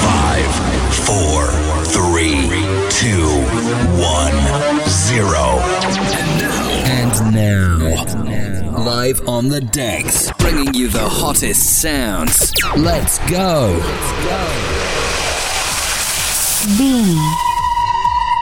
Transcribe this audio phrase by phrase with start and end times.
[0.00, 0.50] Five,
[1.06, 1.46] four,
[1.84, 2.48] three,
[2.90, 3.28] two,
[4.02, 4.34] one,
[4.88, 5.60] zero.
[6.86, 7.76] And now,
[8.84, 12.52] live on the decks, bringing you the hottest sounds.
[12.76, 13.80] Let's go.
[16.78, 17.16] B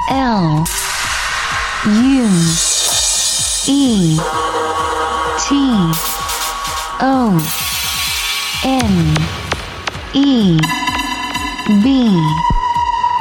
[0.09, 0.65] L
[1.85, 2.29] U
[3.67, 4.19] E
[5.39, 6.22] T
[7.05, 7.37] O
[8.65, 9.17] N
[10.15, 10.57] E
[11.83, 11.87] B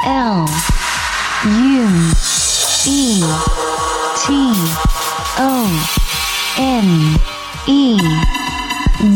[0.06, 0.46] L
[1.44, 2.12] U
[2.86, 3.22] E
[4.22, 4.54] T
[5.36, 5.66] O
[6.58, 7.16] N
[7.66, 7.98] E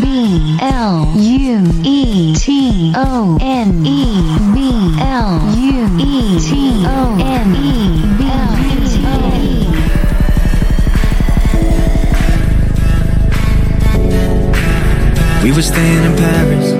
[0.02, 4.02] B L U E T O N E
[4.52, 7.85] B L U E T O N E
[15.46, 16.72] We were staying in Paris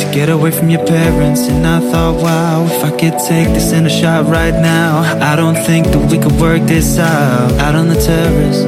[0.00, 1.42] to get away from your parents.
[1.42, 5.36] And I thought, wow, if I could take this in a shot right now, I
[5.36, 7.52] don't think that we could work this out.
[7.60, 8.64] Out on the terrace.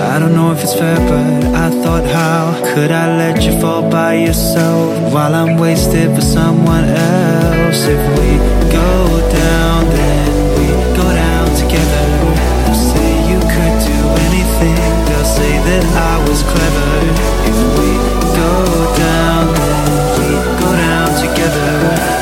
[0.00, 3.90] I don't know if it's fair, but I thought, how could I let you fall
[3.90, 7.84] by yourself while I'm wasted for someone else?
[7.84, 8.30] If we
[8.72, 12.06] go down, then we go down together.
[12.64, 14.00] They'll say you could do
[14.32, 17.37] anything, they'll say that I was clever.
[21.78, 22.17] Get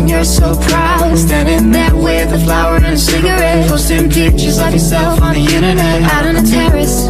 [0.00, 1.16] and you're so proud.
[1.16, 3.68] Standing there with a flower and a cigarette.
[3.68, 6.02] Posting pictures of yourself on the internet.
[6.14, 7.08] Out on a terrace.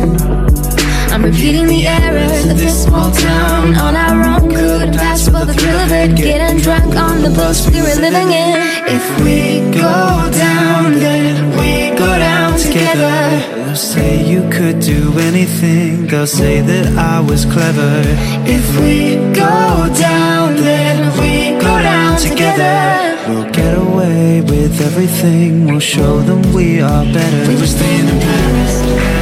[1.13, 3.75] I'm repeating the errors of this small town.
[3.77, 6.17] On our own couldn't pass for the thrill of it.
[6.17, 8.57] Getting drunk on the books we were living in.
[8.99, 13.17] If we go down then we go down together.
[13.65, 16.07] They'll say you could do anything.
[16.07, 18.03] They'll say that I was clever.
[18.57, 21.00] If we go down then
[22.61, 23.01] down
[23.31, 25.67] We'll get away with everything.
[25.67, 27.49] We'll show them we are better.
[27.49, 29.20] We were staying in Paris.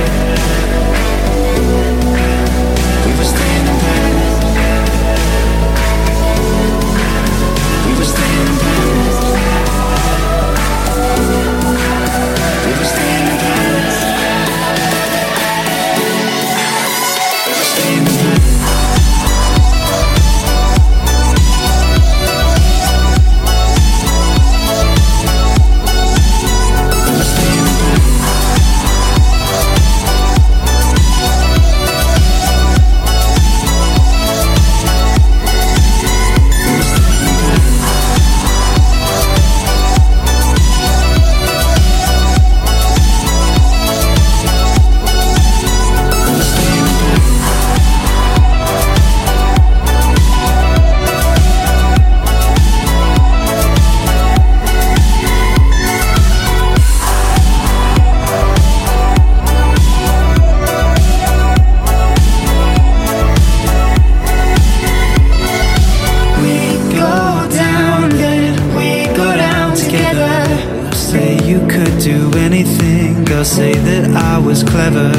[73.49, 75.11] Say that I was clever.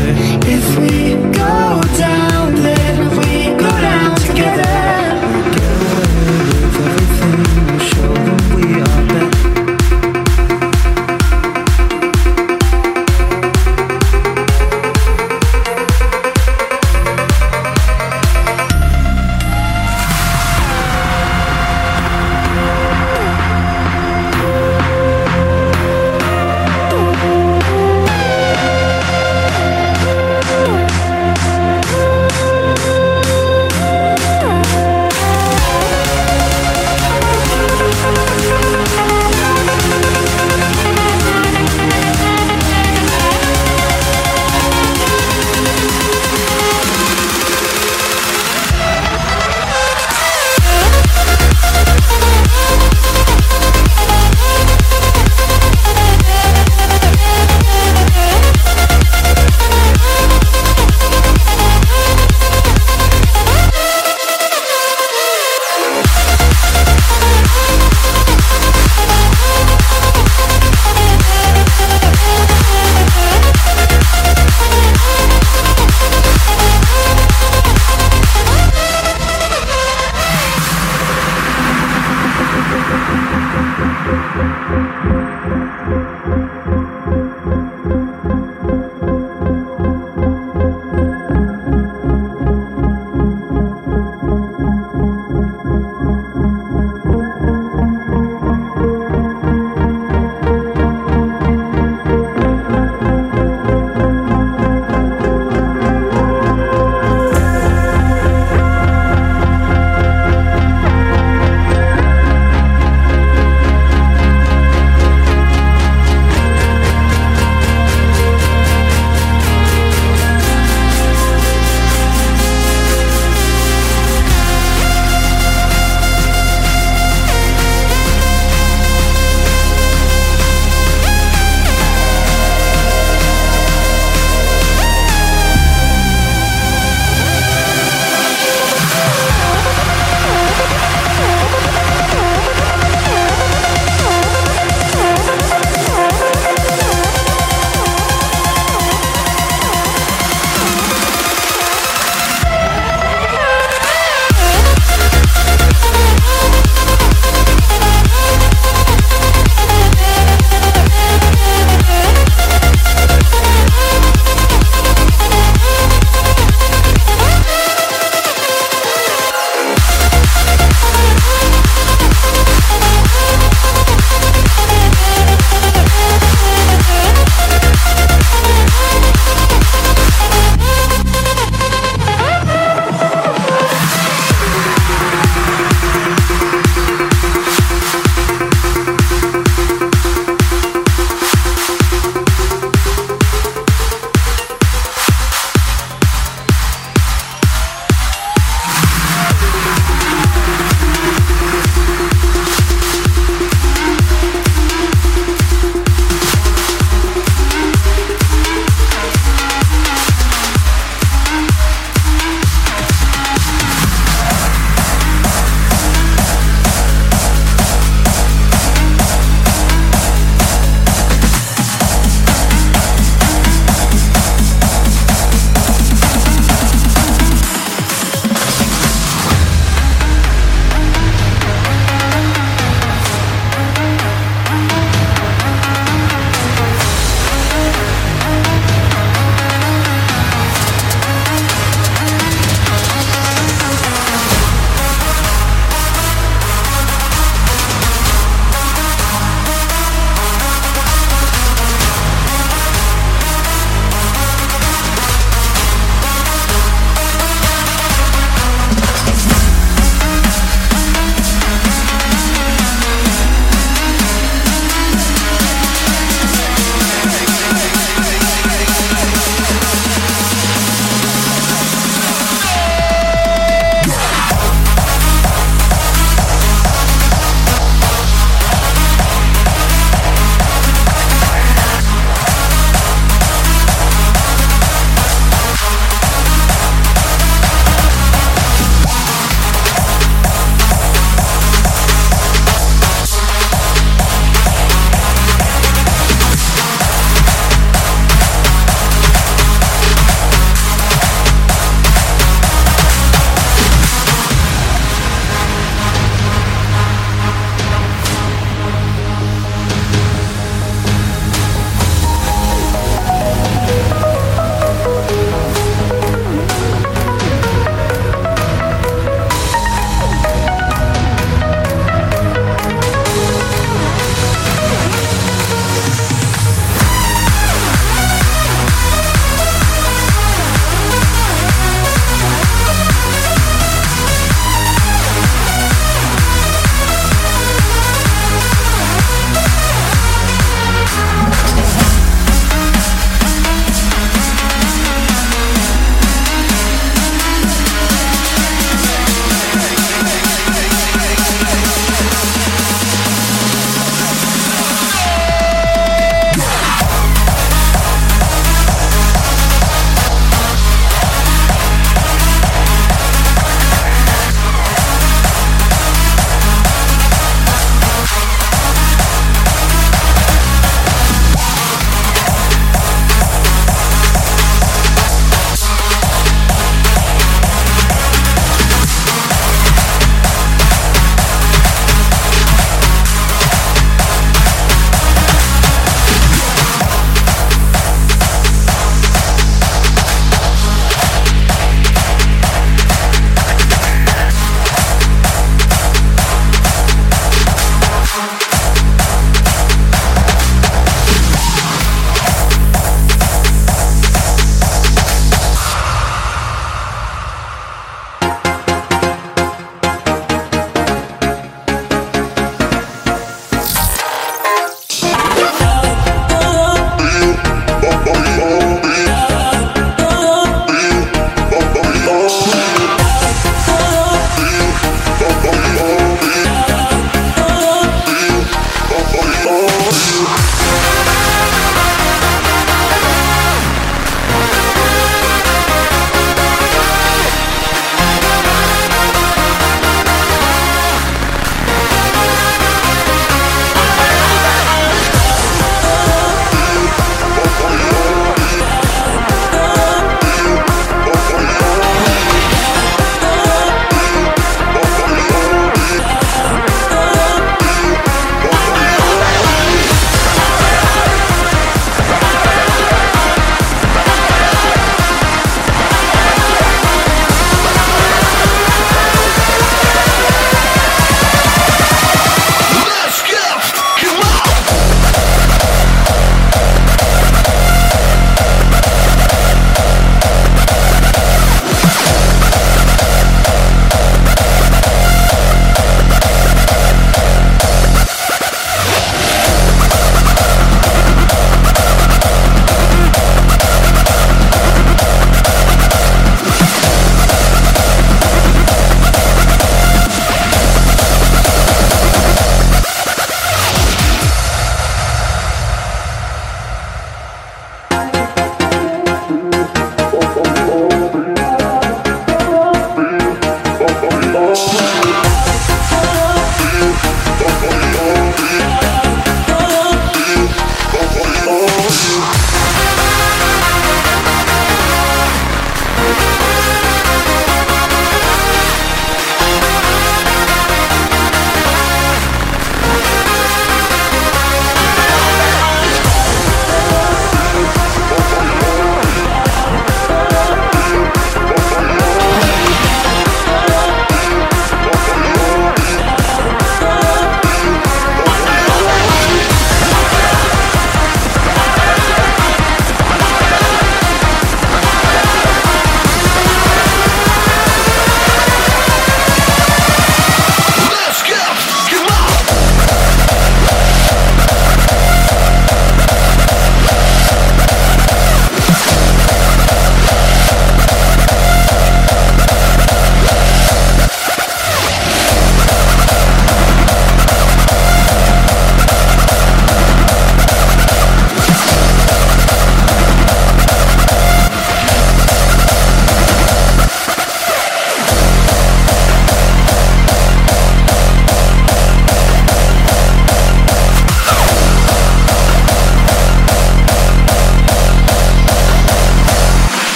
[0.45, 1.68] If we go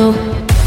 [0.00, 0.59] Come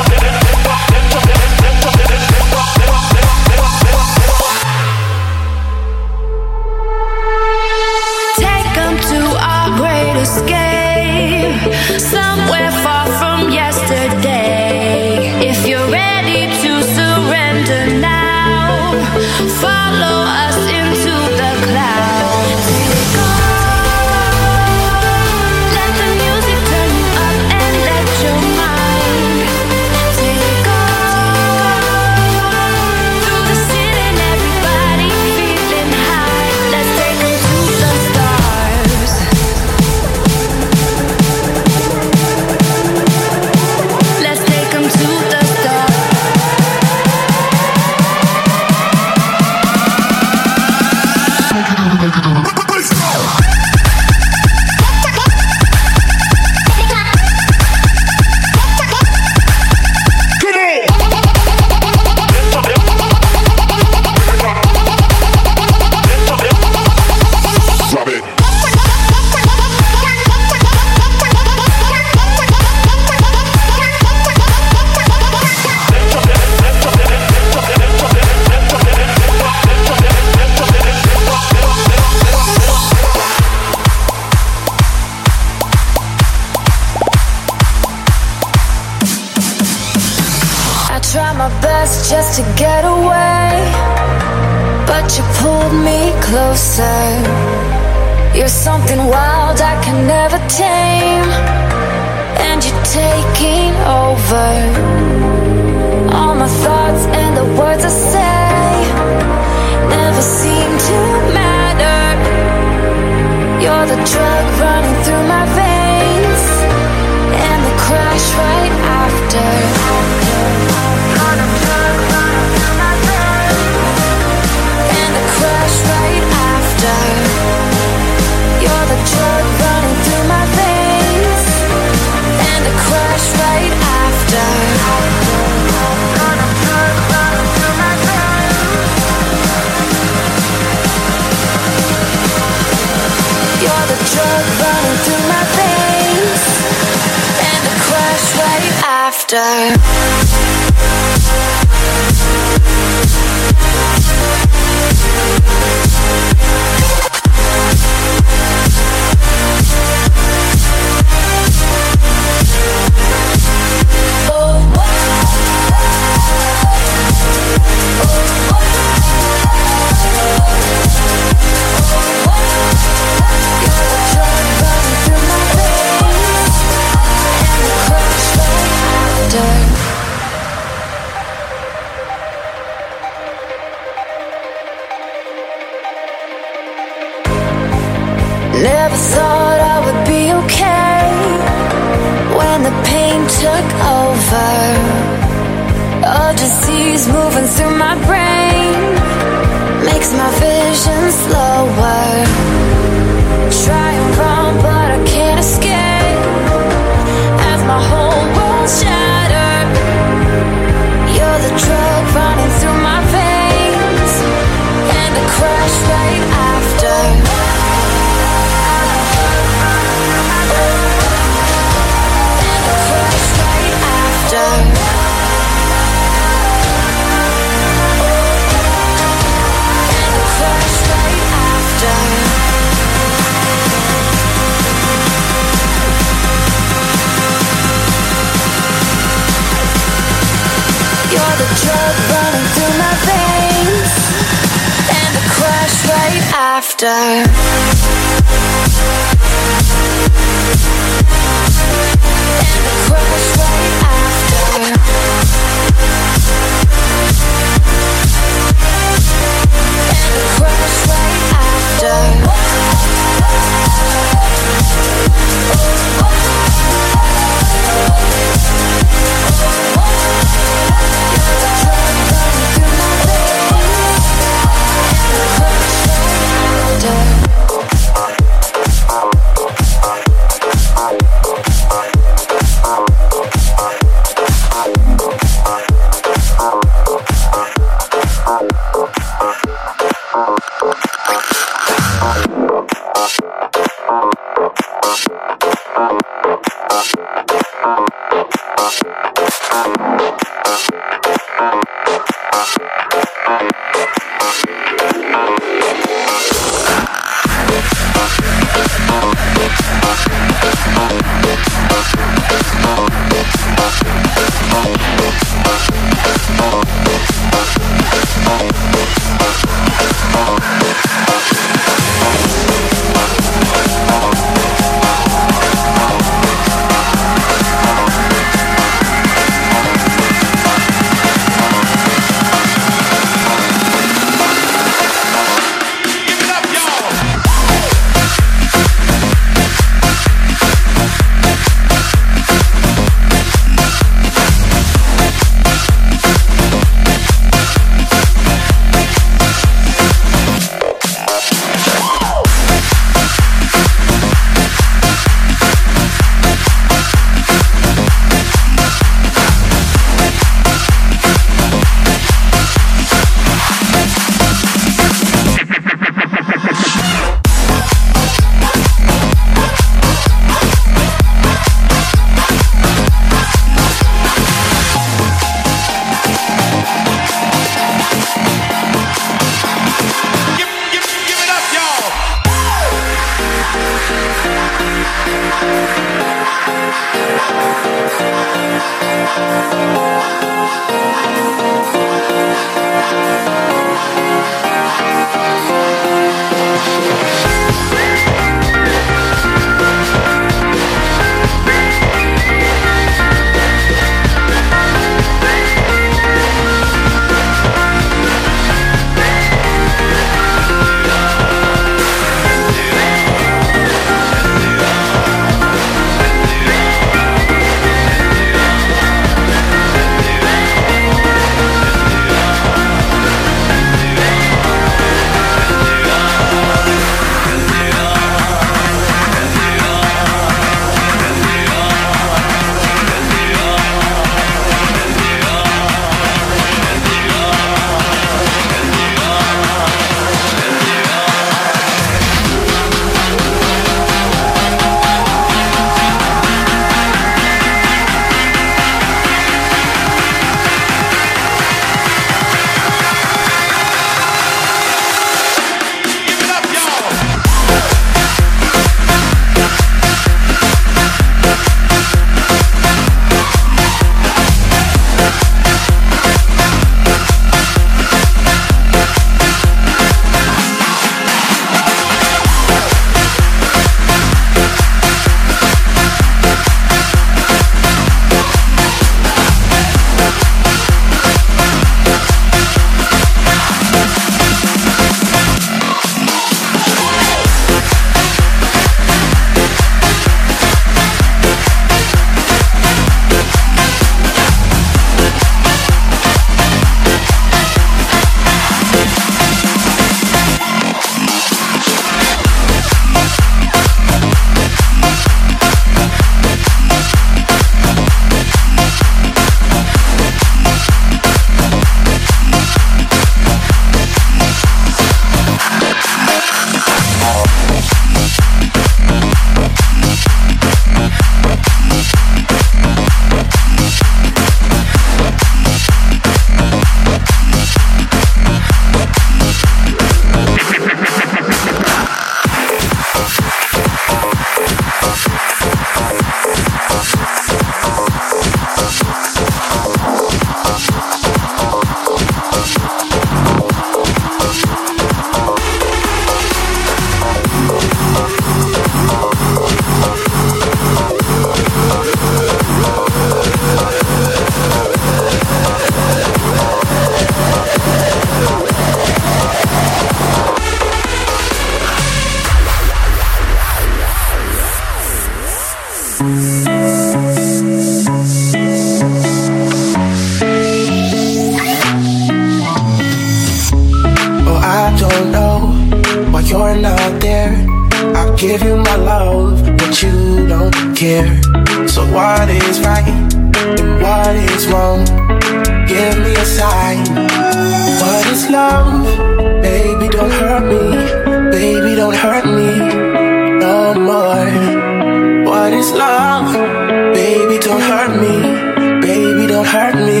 [597.54, 600.00] don't hurt me, baby, don't hurt me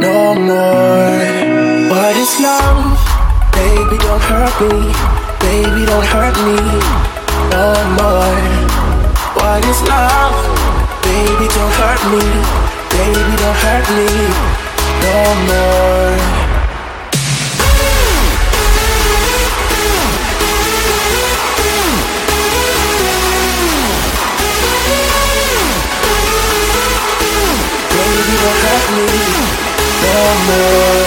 [0.00, 1.20] no more.
[1.92, 2.96] What is love?
[3.52, 4.88] Baby, don't hurt me,
[5.44, 6.56] baby, don't hurt me
[7.52, 7.66] no
[7.98, 8.40] more.
[9.36, 10.36] What is love?
[11.04, 12.24] Baby, don't hurt me,
[12.96, 14.08] baby, don't hurt me
[15.04, 15.16] no
[15.48, 16.43] more.
[28.40, 29.06] don't touch me
[30.02, 30.14] no
[30.46, 31.04] more.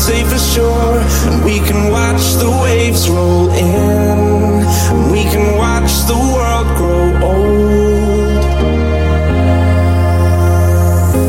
[0.00, 0.96] safe for sure.
[1.28, 4.18] And we can watch the waves roll in.
[4.92, 8.42] And we can watch the world grow old.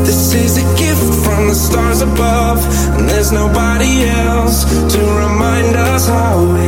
[0.06, 2.58] This is a gift from the stars above.
[2.96, 4.64] And there's nobody else
[4.94, 6.61] to remind us how